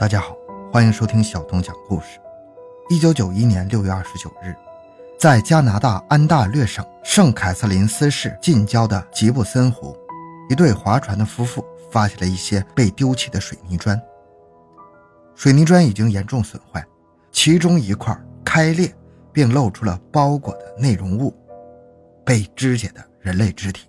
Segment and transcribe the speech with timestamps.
[0.00, 0.34] 大家好，
[0.72, 2.18] 欢迎收听小东讲故事。
[2.88, 4.56] 一九九一年六月二十九日，
[5.18, 9.94] 在加拿大安大略省圣凯瑟琳斯市近郊的吉布森湖，
[10.48, 14.00] 一对划船的夫妇发现了一些被丢弃的水泥砖。
[15.34, 16.82] 水泥砖已经严重损坏，
[17.30, 18.90] 其中一块开裂，
[19.34, 21.36] 并露出了包裹的内容物——
[22.24, 23.86] 被肢解的人类肢体。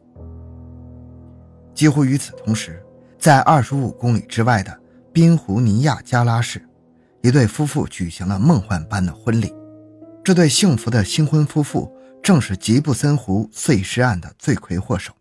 [1.74, 2.86] 几乎与此同时，
[3.18, 4.78] 在二十五公里之外的
[5.14, 6.66] 宾湖尼亚加拉市，
[7.22, 9.54] 一对夫妇举行了梦幻般的婚礼。
[10.24, 11.92] 这对幸福的新婚夫妇
[12.24, 15.12] 正是吉布森湖碎尸案的罪魁祸首，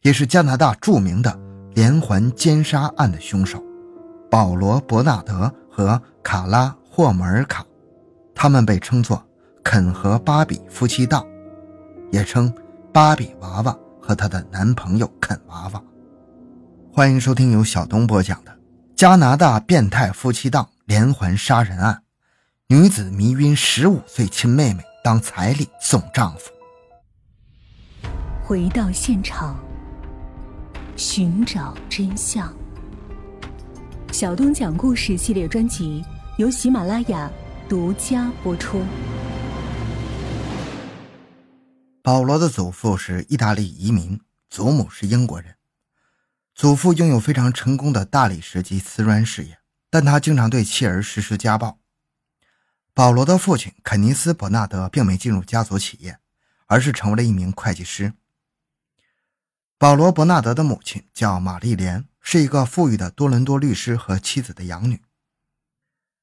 [0.00, 1.38] 也是加拿大著名的
[1.74, 3.62] 连环奸杀案的凶手——
[4.30, 7.62] 保罗·伯纳德和卡拉·霍姆尔卡。
[8.34, 9.22] 他们被称作
[9.62, 11.26] “肯和芭比夫妻档”，
[12.10, 12.50] 也称
[12.94, 13.76] “芭比娃娃”。
[14.00, 15.82] 和她的男朋友肯娃娃，
[16.90, 18.57] 欢迎收听由小东播讲的
[18.98, 22.02] 加拿大变态夫妻档连环杀人案，
[22.66, 26.50] 女子迷晕十五岁亲妹妹当彩礼送丈夫。
[28.42, 29.56] 回到现场，
[30.96, 32.52] 寻找真相。
[34.10, 36.04] 小东讲故事系列专辑
[36.36, 37.30] 由喜马拉雅
[37.68, 38.82] 独家播出。
[42.02, 45.54] 保罗的祖父是意大利移民，祖母是英国人。
[46.58, 51.78] 祖父拥有非常成功的大理石及瓷砖事业，但他经常对妻儿实施家暴。
[52.92, 56.18] 保罗的父亲肯尼斯·伯纳德并没进入家族企业，
[56.66, 58.14] 而是成为了一名会计师。
[59.78, 65.00] 保罗·伯纳德的母亲叫玛丽莲，是一个富裕的多伦多律师和妻子的养女。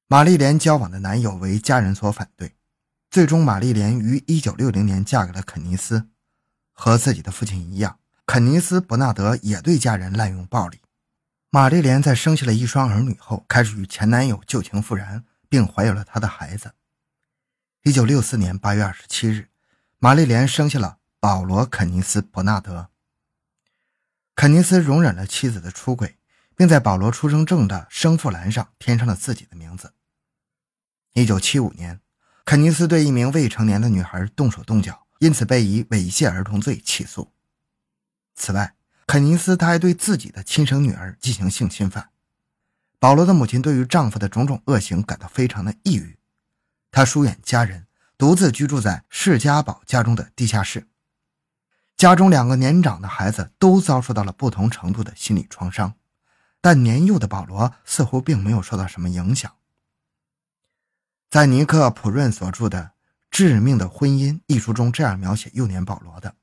[0.06, 2.54] 玛丽莲交往的男友为家人所反对。
[3.08, 6.10] 最终，玛丽莲于1960年嫁给了肯尼斯。
[6.74, 10.80] 和自己的父亲一样，肯尼斯·伯纳德也对家人滥用暴力。
[11.48, 16.72] 玛丽莲在生下了一双儿女后，开始与前男友旧情复燃，并怀有了他的孩子。
[17.84, 19.48] 1964年8月27日，
[19.98, 22.88] 玛丽莲生下了保罗·肯尼斯·伯纳德。
[24.34, 26.18] 肯尼斯容忍了妻子的出轨，
[26.56, 29.92] 并在保罗出生证的生父栏上填上了自己的名字。
[31.14, 32.00] 1975年。
[32.44, 37.32] 肯尼斯对一名未成年的女孩动手动脚，因此被以猥亵儿童罪起诉。
[38.36, 38.74] 此外，
[39.06, 42.10] 肯尼斯他还对自己的亲生女儿进行性侵犯。
[42.98, 46.18] 保罗的母亲对于丈夫的种种恶行感到非常的抑郁，
[46.90, 47.86] 她疏远家人，
[48.16, 50.86] 独自居住在释家堡家中的地下室。
[51.96, 55.94] 家中两个年长的孩子都遭受到了不同程度的心理创伤，
[56.60, 59.50] 但年幼的保罗似乎并没有受到什么影响。
[61.30, 62.82] 在尼克·普润所著的
[63.30, 66.34] 《致命的婚姻》一书中，这样描写幼年保罗的：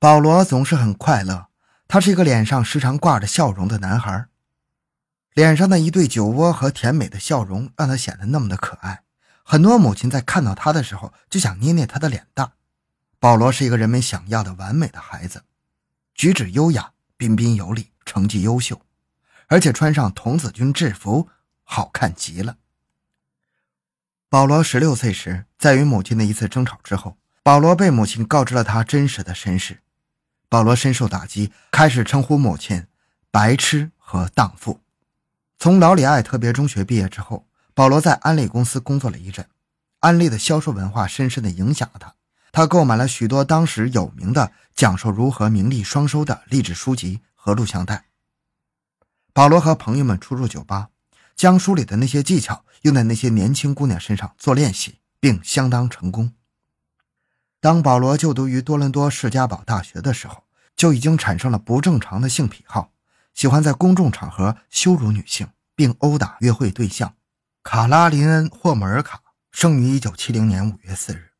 [0.00, 1.48] 保罗总是很快乐，
[1.86, 4.28] 他是一个脸上时常挂着笑容的男孩，
[5.34, 9.02] 脸上的一对酒窝和甜美的笑容让他显得那么的可爱。
[9.44, 12.52] 很多母亲在看到他的时候就想捏捏他的脸蛋。
[13.18, 15.42] 保罗是一个人们想要的完美的孩子，
[16.14, 18.80] 举止优雅、彬彬有礼，成绩优秀，
[19.48, 21.28] 而且穿上童子军制服，
[21.62, 22.56] 好看极了。
[24.30, 29.82] 保罗十六岁时，在与母亲的一次争吵之后，保罗被母亲告知了他真实的身世。
[30.50, 32.88] 保罗深受打击，开始称呼母亲
[33.30, 34.80] “白痴”和“荡妇”。
[35.60, 39.48] 从劳里艾特别中学毕业之后，保罗在安利公司工作了一阵。
[40.00, 42.14] 安利的销售文化深深地影响了他，
[42.50, 48.06] 他购买了许多当时有名的讲授如何名利双收的励志书籍和录像带。
[49.32, 50.88] 保罗和朋友们出入酒吧。
[51.36, 56.34] 将书里的那些技巧用在那些年轻姑娘身上做练习，并相当成功。
[57.60, 60.44] 当保罗就读于多伦多世家堡大学的时候，
[60.74, 62.90] 就已经产生了不正常的性癖好，
[63.34, 67.14] 喜欢在公众场合羞辱女性，并殴打约会对象。
[67.62, 69.20] 卡拉琳恩·霍姆尔卡
[69.50, 71.30] 生于1970年5月4日，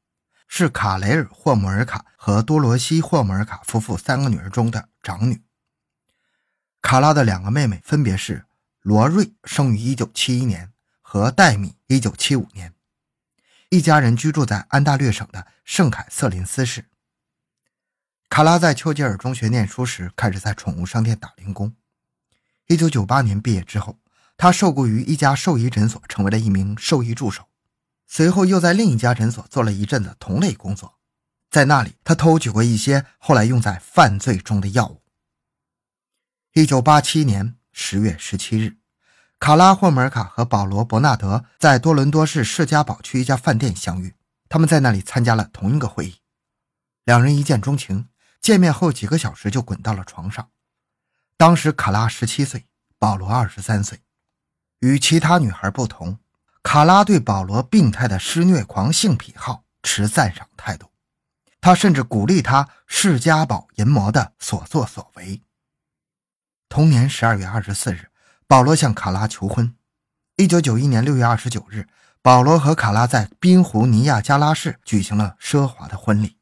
[0.46, 5.42] 是卡雷尔·霍姆尔卡和多罗西·霍姆尔卡夫妇三个女儿中的长女。
[6.82, 8.44] 卡拉的两个妹妹分别是。
[8.82, 10.72] 罗瑞生于一九七一年，
[11.02, 12.72] 和戴米一九七五年，
[13.70, 16.86] 一家人居住在安大略省的圣凯瑟琳斯市。
[18.28, 21.76] 卡拉在丘吉尔中学念书时，开始在宠物商店打零工。
[22.66, 24.00] 一九九八年毕业之后，
[24.36, 27.46] 他受雇于一家兽医诊所，成为了一名兽医助手。
[28.08, 30.98] 随后又在另一家诊所做了一阵子同类工作，
[31.48, 35.00] 在那里他偷取过一些后来用在犯罪中的药物。
[36.54, 37.56] 一九八七年。
[37.72, 38.78] 十月十七日，
[39.40, 44.14] 卡拉·霍姆尔卡和保罗·伯纳德在多伦多市释迦堡区一家饭店相遇。
[44.50, 46.20] 他们在那里参加了同一个会议，
[47.04, 48.08] 两人一见钟情。
[48.42, 50.50] 见面后几个小时就滚到了床上。
[51.36, 52.66] 当时卡拉十七岁，
[52.98, 54.02] 保罗二十三岁。
[54.80, 56.18] 与其他女孩不同，
[56.62, 60.90] 卡拉对保罗病态的施虐狂性癖好持赞赏态度，
[61.60, 65.42] 他甚至鼓励他释迦宝淫魔的所作所为。
[66.68, 68.09] 同年十二月二十四日，
[68.50, 69.76] 保罗向卡拉求婚。
[70.34, 71.86] 一九九一年六月二十九日，
[72.20, 76.36] 保罗和卡拉在宾湖尼亚加拉市举行了奢华的婚礼。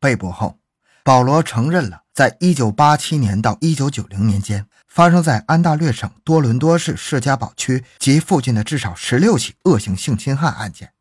[0.00, 0.58] 被捕后，
[1.02, 10.94] 保罗承认了在一九八七年到一九九零年间发生在安大略省多伦多市释迦堡区及附近的至少十六起恶性性侵害案件，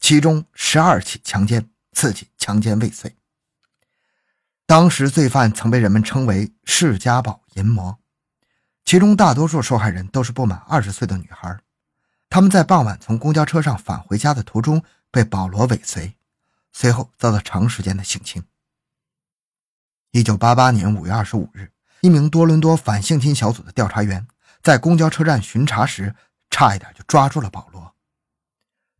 [0.00, 3.14] 其中十二起强奸，四起强奸未遂。
[4.64, 7.98] 当时罪犯曾被人们称为“释迦堡淫魔”，
[8.84, 11.58] 其中大多数受害人都是不满二十岁的女孩。
[12.28, 16.16] 他们在傍晚从公交车上返回家的途中被保罗尾随，
[16.72, 18.44] 随后遭到长时间的性侵。
[20.10, 21.70] 一九八八年五月二十五日，
[22.00, 24.26] 一名多伦多反性侵小组的调查员
[24.62, 26.14] 在公交车站巡查时，
[26.50, 27.94] 差一点就抓住了保罗。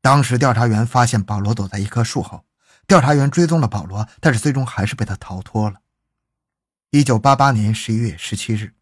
[0.00, 2.44] 当时调查员发现保罗躲在一棵树后。
[2.86, 5.80] 调查员追踪了保罗，但是最终还是被他逃脱了。
[6.90, 8.74] 一九八八年十一月十七日，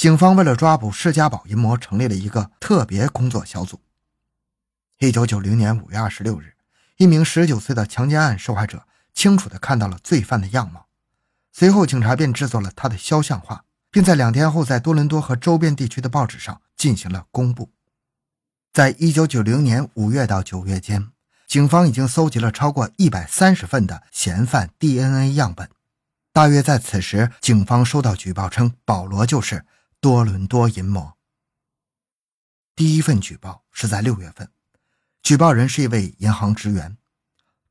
[0.00, 3.82] 警方为了抓捕释迦宝淫魔，成立了一个特别工作小组。
[4.98, 6.54] 一九九零年五月二十六日，
[6.96, 10.86] 一名十九岁的强奸案受害者清楚地看到了罪犯的样貌，
[11.52, 17.68] 随后警察便制作了他的肖像画，并在两天后在多伦多和周边地区的报纸上进行了公布。
[18.72, 21.10] 在一九九零年五月到九月间。
[21.46, 25.68] 警方已经搜集了超过一百三十份的嫌犯 DNA 样本。
[26.32, 29.66] 大约在此时，警方收到举报称保罗就是
[30.00, 31.18] 多伦多淫魔。
[32.74, 34.50] 第一份举报是在六月份，
[35.22, 36.96] 举报人是一位银行职员。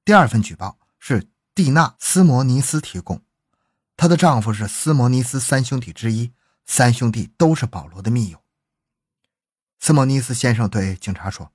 [0.06, 3.24] 第二份举报是蒂娜·斯摩尼斯提供，
[3.98, 6.32] 她的丈夫是斯摩尼斯三兄弟之一，
[6.68, 8.44] 三兄弟都是保罗的密友。
[9.80, 11.52] 斯摩尼斯先生对警察说。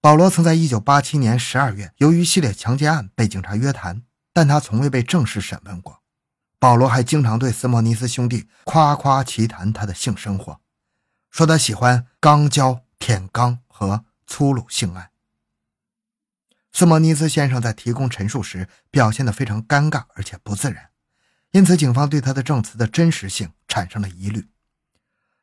[0.00, 6.01] 保罗曾在1987年12月由于系列强奸案被警察约谈，但他从未被正式审问过。
[6.62, 10.60] 保罗还经常对斯莫尼斯兄弟夸夸其谈他的性生活，
[11.28, 15.10] 说他喜欢肛交、舔肛和粗鲁性爱。
[16.72, 20.90] 斯莫尼斯先生在提供陈述时表现得非常尴尬而且不自然，
[21.50, 24.48] 因此警方对他的证词的真实性产生了疑虑。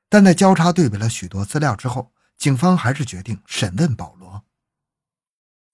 [0.07, 4.45] 但在交叉对比了许多资料之后，警方还是决定审问保罗。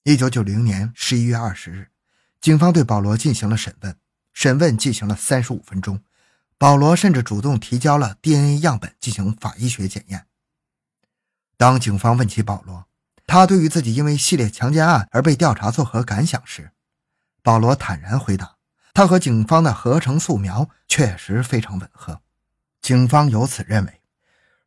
[0.02, 1.92] 一九九零年十一月二十日，
[2.42, 3.96] 警方对保罗进行了审问。
[4.36, 6.02] 审问进行了三十五分钟，
[6.58, 10.28] 保罗甚至主动提交了 DNA 样本进行法医学检验。
[11.58, 12.86] 当警方问起保罗，
[13.26, 16.72] 他对于自己因为系列强奸案而被调查作何感想时，
[17.42, 18.58] 保罗坦然回答
[18.94, 22.22] ：“他和警方的合成素描确实非常吻合。”
[22.84, 24.02] 警方由此认为，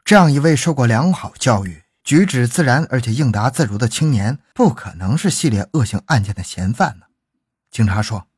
[0.02, 1.84] 这样一位受过良好教育。
[2.02, 7.04] 举止自然而且应答自如的青年，不可能是系列恶性案件的嫌犯呢。
[7.70, 8.28] 警察说：“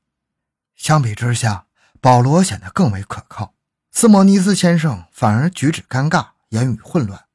[0.81, 1.67] 相比之下，
[2.01, 3.53] 保罗显得更为可靠。
[3.93, 7.27] 斯莫尼斯先生反而举止尴尬，言语混乱，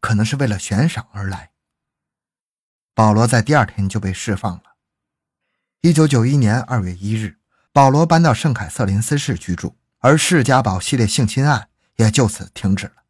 [0.00, 1.52] 可能是为了悬赏而来。”
[2.92, 4.62] 保罗在第二天就被释放了。
[5.82, 7.38] 一九九一年二月一日，
[7.72, 13.04] 保罗搬到圣凯瑟琳斯市居住，而释迦堡系列性侵案也就此停止了。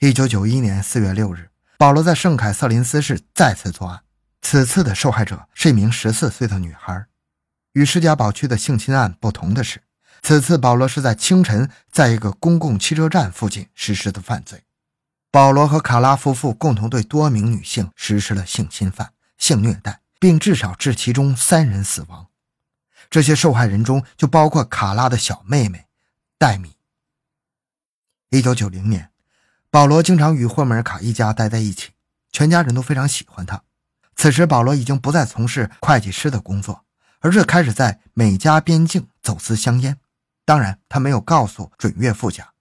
[0.00, 4.02] 一九九一年四月六日，保罗在圣凯瑟琳斯市再次作案。
[4.40, 7.06] 此次的受害者是一名十四岁的女孩。
[7.72, 9.82] 与施加堡区的性侵案不同的是，
[10.22, 14.64] 此次保罗是在清晨在一个公共汽车站附近实施的犯罪。
[15.30, 22.28] 保罗和卡拉夫妇共同对多名女性实施了性侵犯、性虐待，并至少致其中三人死亡。
[23.08, 25.86] 这些受害人中就包括卡拉的小妹妹
[26.38, 26.76] 戴米。
[28.30, 29.10] 一九九零年。
[29.70, 31.92] 保罗经常与霍梅尔卡一家待在一起，
[32.30, 33.62] 全家人都非常喜欢他。
[34.14, 36.84] 此时，保罗已经不再从事会计师的工作，
[37.22, 39.98] 而是开始在美加边境走私香烟。
[40.44, 42.52] 当然，他没有告诉准岳父家。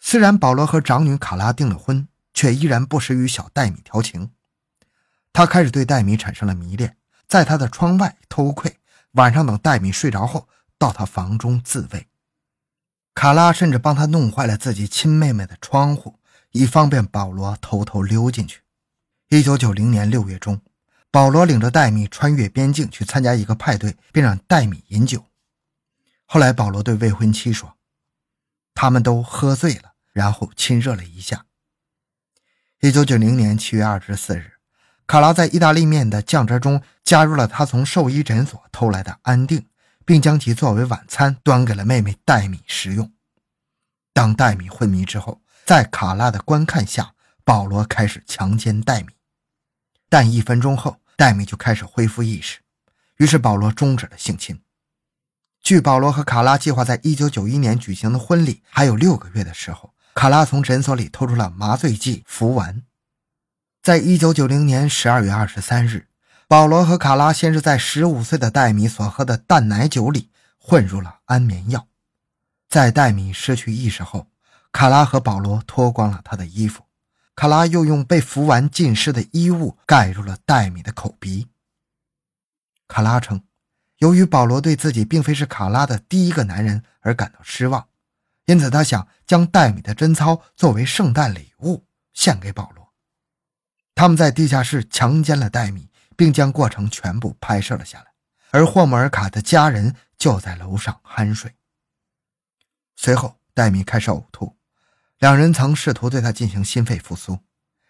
[0.00, 4.30] 虽然保罗和长女卡拉订了婚，却依然不时与小戴米调情。
[5.32, 8.76] 他开始对戴米产生了迷恋，在他的窗外偷窥，
[9.12, 10.46] 晚上等戴米睡着后，
[10.78, 12.06] 到他房中自慰。
[13.14, 16.18] 卡拉甚至帮他弄坏了自己亲妹妹的窗户，
[16.50, 18.60] 以方便保罗偷偷溜进去。
[19.30, 20.60] 一九九零年六月中，
[21.14, 25.26] 保罗领着戴米穿越边境去参加一个派对，并让戴米饮酒。
[26.24, 27.76] 后来，保罗对未婚妻说
[28.74, 31.46] ：“他们都喝醉了，然后亲热了一下。”
[32.82, 34.54] 一九九零年七月二十四日，
[35.06, 39.68] 卡拉在意大利面的酱汁中加入了他从兽医诊所偷来的安定。
[40.04, 43.12] 并将其作为晚餐端给了妹妹戴米食用。
[44.12, 49.14] 当戴米昏迷之后，在卡拉的观看下，保罗开始强奸戴米，
[50.10, 52.60] 但一分钟后，戴米就开始恢复意识，
[53.16, 54.60] 于是保罗终止了性侵。
[55.60, 62.82] 距保罗和卡拉计划在一九九一年举行的婚礼还有六个月的时候，卡拉从诊所里偷出了麻醉剂服丸。
[63.82, 66.08] 在一九九零年十二月二十三日，
[66.46, 71.86] 保罗和卡拉先是在十五岁的戴米所喝的淡奶酒里混入了安眠药。
[72.68, 74.28] 在戴米失去意识后，
[74.72, 76.83] 卡拉和保罗脱光了他的衣服，
[77.34, 81.48] 卡拉又用被服完浸湿的衣物盖住了戴米的口鼻。
[82.88, 83.42] 卡拉称。
[83.98, 87.88] 由于保罗对自己并非是卡拉的第一个男人而感到失望，
[88.44, 92.92] 因此他想将戴米的贞操作为圣诞礼物献给保罗。
[93.94, 98.12] 他们在地下室强奸了戴米，并将过程全部拍摄了下来，
[98.50, 101.54] 而霍姆尔卡的家人就在楼上酣睡。
[102.96, 104.56] 随后，戴米开始呕吐，
[105.24, 107.38] 两人曾试图对他进行心肺复苏。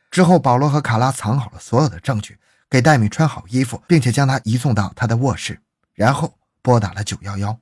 [0.08, 2.38] 之后，保罗和卡拉藏好了所有的证据，
[2.70, 5.60] 给戴米穿好衣服，并且将他移送到他的卧室。
[5.94, 7.58] 然后拨打了九幺幺，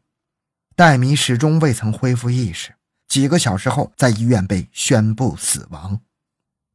[0.77, 2.75] 戴米始终未曾恢复意识，
[3.09, 6.03] 几个小时后在医院被宣布死亡。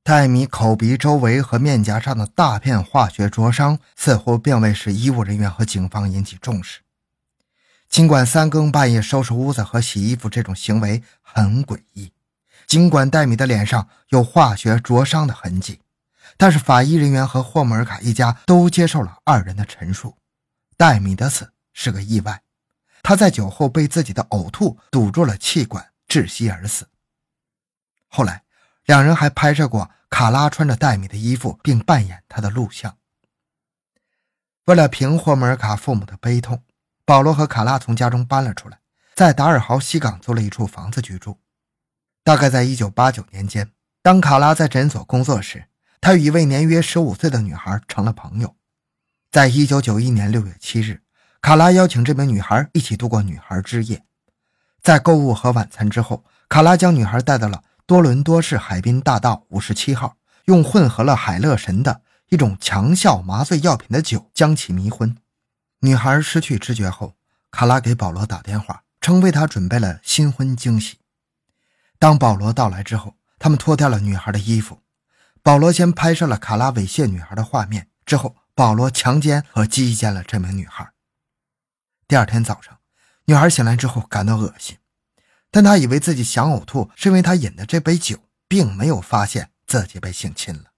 [0.04, 6.80] 戴米口鼻周围和面颊上的大片化学灼伤似乎并未使医务人员和警方引起重视。
[7.88, 12.12] 尽管三更半夜收拾屋子和洗衣服这种行为很诡异，
[12.68, 15.80] 尽管戴米的脸上有化学灼伤的痕迹，
[16.36, 20.18] 但是法医人员和霍姆尔卡一家都接受了二人的陈述。
[20.76, 22.44] 戴米的死是个意外，
[23.02, 26.90] 他在酒后被自己的呕吐堵住了气管，窒息而死。
[28.10, 28.44] 后来，
[28.86, 32.98] 两人还拍摄过卡拉穿着戴米的衣服并扮演他的录像。
[34.66, 36.62] 为了平霍姆尔卡父母的悲痛，
[37.06, 38.82] 保罗和卡拉从家中搬了出来，
[39.16, 41.40] 在达尔豪西港租了一处房子居住。
[42.28, 45.64] 大概在1989年间，当卡拉在诊所工作时，
[46.02, 48.54] 他与一位年约15岁的女孩成了朋友。
[49.32, 51.04] 在一九九一年六月七日，
[51.40, 54.04] 卡拉邀请这名女孩一起度过女孩之夜。
[54.82, 60.18] 在购物和晚餐之后，卡拉将女孩带到了多伦多市海滨大道五十七号，
[60.48, 65.16] 用混合了海乐神的一种强效麻醉药品的酒将其迷昏。
[65.80, 67.16] 女孩失去知觉后，
[67.52, 70.98] 卡拉给保罗打电话，称为他准备了新婚惊喜。
[72.00, 74.82] 当保罗到来之后，他们脱掉了女孩的衣服。
[75.42, 78.36] 保罗先拍摄了卡拉猥亵女孩的画面，之后。
[78.58, 80.92] 保罗强奸和击奸了这名女孩。
[82.08, 82.80] 第二天早上，
[83.26, 84.80] 女孩醒来之后感到恶心，
[85.52, 90.72] 但她以为自己想呕吐是因为她饮的这杯酒，并没有发现自己被性侵了。